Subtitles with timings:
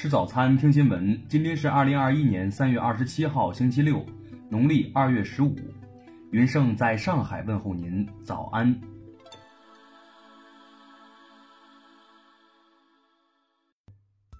[0.00, 1.22] 吃早餐，听新闻。
[1.28, 4.02] 今天是二零二一年三月二十七号，星期六，
[4.48, 5.54] 农历二月十五。
[6.30, 8.74] 云盛在上海问候您，早安。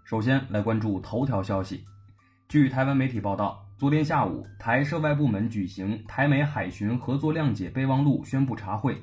[0.02, 1.84] 首先来关注头条消息。
[2.48, 8.96] 据台湾媒体报道，昨天下午，台涉外部门举行台美海巡合作谅解备忘录宣布茶会，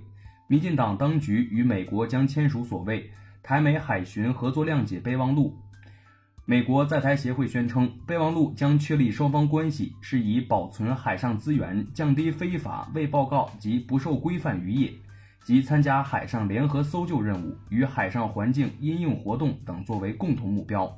[0.47, 3.07] 民进党当局与美国将签署所谓
[3.43, 5.55] 台美海巡合作谅解备忘录。
[6.49, 14.93] 美国在台协会宣称，备忘录将确立双方关系是以保存海上资源、降低非法未报告及不受规范渔业，
[15.43, 20.97] 及参加海上联合搜救任务与海上环境因应活动等作为共同目标。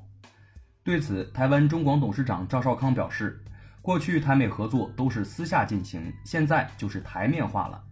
[0.84, 3.44] 对此，台湾中广董事长赵少康表示，
[3.82, 7.84] 过去台美合作都是私下进行，现在就是台面化了。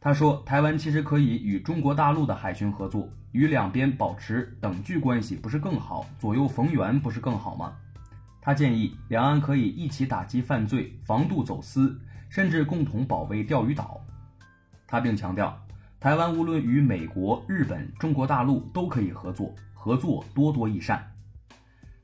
[0.00, 6.06] 他说：“台湾其实可以与中国大陆的海巡合作，与两边保持等距关系，不是更好？
[6.20, 7.74] 左右逢源不是更好吗？”
[8.40, 14.00] 他建议两岸可以一起打击犯罪、防渡走私，甚至共同保卫钓鱼岛。
[14.86, 15.60] 他并强调，
[15.98, 21.04] 台湾无论与美国、日本、中国大陆都可以合作，合作多多益善。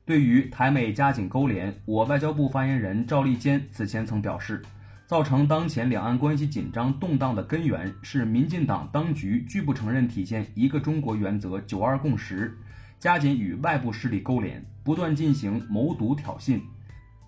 [0.03, 4.61] 对于台美加紧勾连，我外交部发言人赵立坚此前曾表示。
[5.07, 12.57] 造成当前两岸关系紧张动荡的根源是民进党当局拒不承认体现一个中国原则“九二共识”，
[12.99, 16.59] 加紧与外部势力勾连，不断进行谋独挑衅。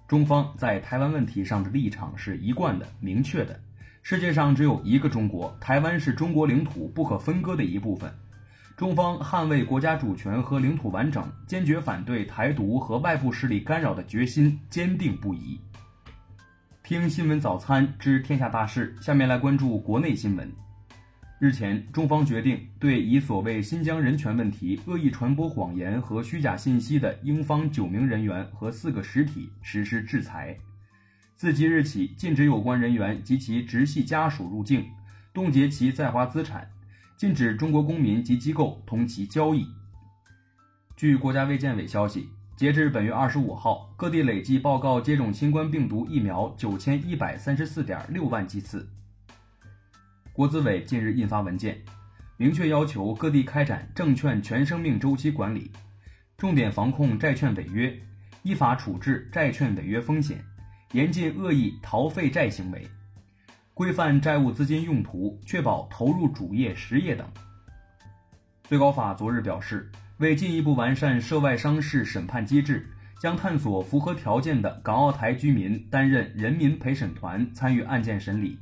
[0.08, 3.60] 中方在台湾问题上的立场是一贯的、明确的。
[4.02, 8.12] 世界上只有一个中国，台湾是中国领土不可分割的一部分。
[8.76, 15.60] 中方捍卫国家主权和领土完整，坚决反对台独和外部势力干扰的决心坚定不移。
[16.88, 20.50] 听新闻早餐知天下大事，下面来关注国内新闻。
[21.38, 30.58] 日前，中方决定对以所谓新疆人权问题恶意传播谎言和虚假信息的英方九名人员和四个实体实施制裁。
[31.36, 34.86] 自即日起，禁止有关人员及其直系家属入境，
[35.34, 36.72] 冻结其在华资产，
[37.18, 39.68] 禁止中国公民及机构同其交易。
[40.96, 42.30] 据国家卫健委消息。
[42.58, 48.90] 截至本月二十五号，各地累计报告接种新冠病毒疫苗九千一百三十四点六万剂次。
[50.34, 51.80] 国资委近日印发文件，
[52.36, 55.72] 明确要求各地开展证券全生命周期管理，
[56.36, 57.96] 重点防控债券违约，
[58.42, 60.44] 依法处置债券违约风险，
[60.94, 62.88] 严禁恶意逃废债行为，
[63.76, 67.28] 规范债务资金用途，确保投入主业实业等。
[68.64, 69.92] 最高法昨日表示。
[70.20, 72.90] 为进一步完善涉外商事审判机制，
[73.22, 78.58] 将探索符合条件的港澳台居民担任人民陪审团参与案件审理，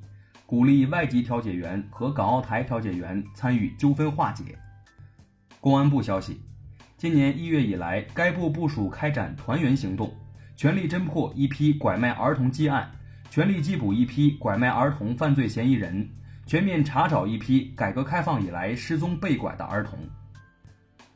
[0.46, 4.44] 鼓励外籍调解员和港澳台调解员参与纠纷化解。
[5.62, 6.42] 公安部消息，
[6.98, 10.14] 今年一月以来，该部部署开展团圆行动，
[10.58, 12.92] 全力侦破一批拐卖儿童积案，
[13.30, 16.10] 全力缉捕一批拐卖儿童犯罪嫌疑人，
[16.46, 19.98] 全面查找一批改革开放以来失踪被拐的儿童。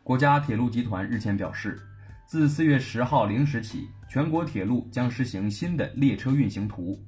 [0.09, 1.79] 国家铁路集团日前表示，
[2.25, 6.99] 自四月十号零时起，全国铁路将实行新的列车运行图。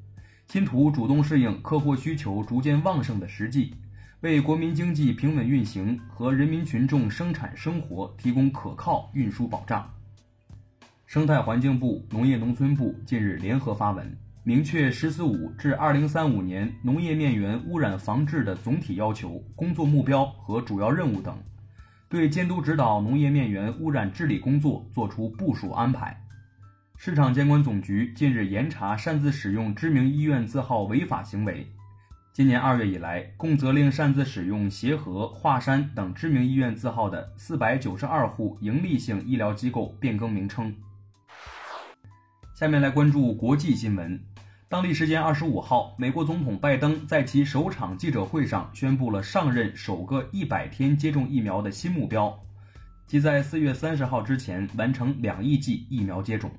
[0.48, 3.74] 新图主动适应客货需求逐渐旺盛的实际，
[4.20, 9.92] 为国民经济平稳运行和人民群众生产生活提供可靠运输保障。
[11.08, 21.36] 生态环境部、农业农村部近日联合发文，明确“十四五”至二零三五年农业面源污染防治的总体要求、工作目标和主要任务等。
[22.12, 26.22] 对监督指导农业面源污染治理工作作出部署安排。
[26.98, 31.66] 市场监管总局近日严查擅自使用知名医院字号违法行为。
[32.34, 40.76] 今年二月以来，共责令擅自使用协和、华山等知名医院字号的四百九十二户营利性医疗机构变更名称。
[42.54, 44.22] 下面来关注国际新闻。
[44.72, 52.40] 当地时间二十五号，美国总统拜登在其首场记者会上宣布了上任首个一百天接种疫苗的新目标，
[53.06, 56.50] 即在四月三十号之前完成两亿剂疫苗接种。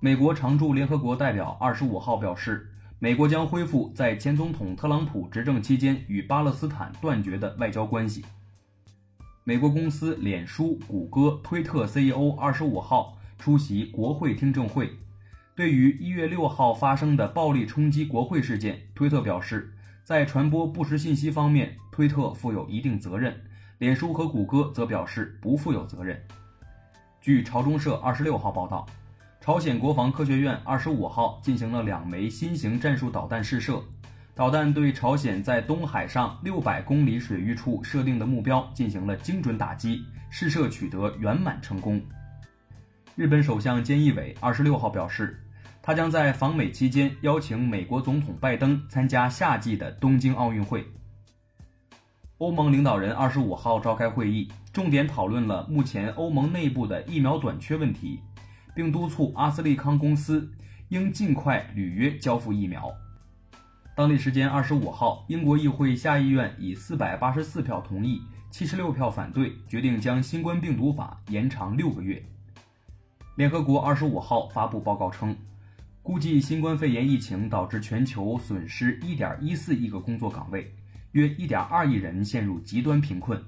[0.00, 2.66] 美国常驻联合国代表二十五号表示，
[2.98, 8.24] 美国将恢复在前总统特朗普执政期间与巴勒斯坦断绝的外交关系。
[9.44, 14.90] 美国公司脸书、谷歌、推特 CEO 二十五号出席国会听证会。
[15.56, 19.72] 对于一月六号发生的暴力冲击国会事件，推特表示，
[20.02, 23.32] 在传播不实信息方面，推特负有一定责任；
[23.78, 26.20] 脸书和谷歌则表示不负有责任。
[27.20, 28.84] 据朝中社二十六号报道，
[29.40, 33.80] 朝鲜国防科学院二十五号进行了两枚新型战术导弹试射，
[34.34, 42.02] 导弹对朝鲜在东海上六百公里水域处设定的目标进行了精准打击，试射取得圆满成功。
[43.14, 45.40] 日本首相菅义伟二十六号表示，
[45.86, 50.82] 他将在访美期间邀请美国总统拜登参加夏季的东京奥运会。
[52.38, 58.18] 欧盟领导人二十五号召开会议，重点讨论了目前欧盟内部的疫苗短缺问题，
[58.74, 60.50] 并督促阿斯利康公司
[60.88, 62.90] 应尽快履约交付疫苗。
[63.94, 72.24] 当地时间二十五号，英国议会下议院以四百八十四票同意、七十六票反对，决定将新冠病毒法延长六个月。
[73.36, 75.36] 联合国二十五号发布报告称，
[76.04, 80.70] 估计新冠肺炎疫情导致全球损失一点一四亿个工作岗位，
[81.12, 83.42] 约一点二亿人陷入极端贫困。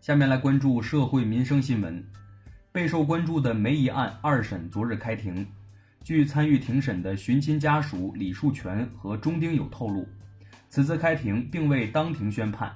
[0.00, 2.06] 下面来关注社会民生新闻，
[2.70, 5.44] 备受关注的梅姨案二审昨日开庭。
[6.04, 10.06] 据参与庭审的寻亲家属李树全和钟丁友透露，
[10.70, 12.72] 此次开庭并未当庭宣判。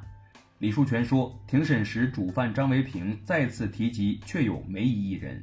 [0.59, 5.41] 李树全说，庭审时主犯张维平再次提及确有梅姨一人。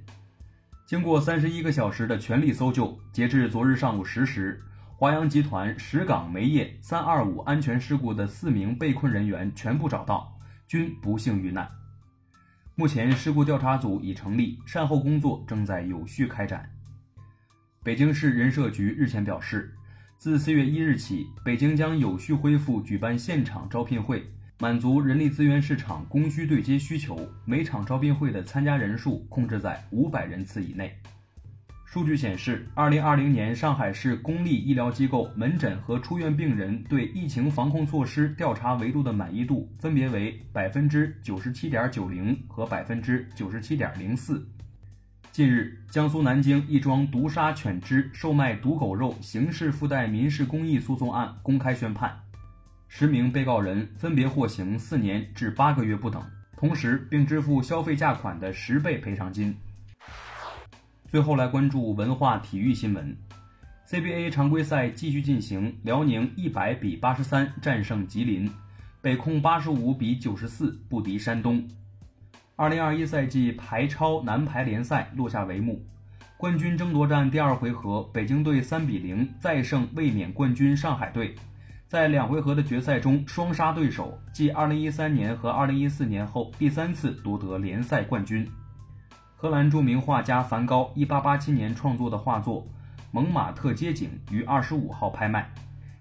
[0.90, 4.60] 经过三十一个小时的全力搜救，截至昨日上午十时，
[4.98, 10.36] 华阳集团石岗煤业三二五安全事故的四名被困人员全部找到，
[10.68, 11.70] 均不幸遇难。
[12.74, 16.68] 目前，事故调查组已成立，善后工作正在有序开展。
[17.84, 19.76] 北京市人社局日前表示，
[20.18, 24.28] 自四月一日起，北京将有序恢复举办现场招聘会，
[24.62, 27.18] 满足人力资源市场供需对接需求。
[27.46, 30.94] 每场招聘会的参加人数控制在五百人次以内。
[31.86, 44.46] 数据显示，二零二零年上海市公立医疗机构门诊和出院病人对疫情防控措施调查维度的满意度分别为百分之九十七点九零和百分之九十七点零四。
[45.32, 52.14] 近日，江苏南京一桩毒杀犬只、售卖毒狗肉刑事附带民事公益诉讼案公开宣判，
[52.92, 56.22] 十名被告人分别获刑四年至八个月不等，
[56.58, 59.56] 同时并支付消费价款的十倍赔偿金。
[61.08, 63.16] 最后来关注文化体育新闻
[63.88, 68.52] ，CBA 常规赛继续进行，辽宁一百比八十三战胜吉林，
[69.02, 71.66] 北控八十五比九十四不敌山东。
[72.56, 75.80] 二零二一赛季排超男排联赛落下帷幕，
[76.38, 81.36] 冠军争夺战第二回合，北京队三比零再胜卫冕冠军上海队，
[81.90, 88.48] 在两回合的决赛中双杀对手，继二零一三年和二零一四年后第三次夺得联赛冠军。
[89.36, 92.62] 荷兰著名画家梵高一八八七年创作的画作
[93.10, 95.52] 《蒙马特街景》于二十五号拍卖，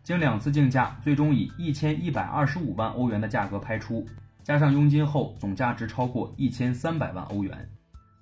[0.03, 4.05] 经两次竞价，最终以一千一百二十五万欧元的价格拍出。
[4.43, 7.67] 加上佣金后，总价值超过一千三百万欧元。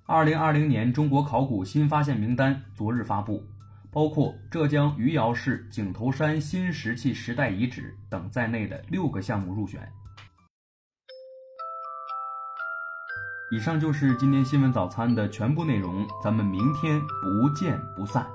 [0.05, 3.43] 二零二零年中国考古新发现名单昨日发布，
[3.91, 9.91] 包括浙江余姚市井头山新石器时代遗址等在内的六个项目入选。
[13.49, 18.27] 以上就是今天新闻早餐的全部内容，咱们明天不见不散。